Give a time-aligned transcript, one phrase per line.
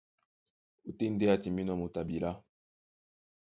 [0.87, 2.31] Ótên ndé á timbínɔ́ moto a bilá.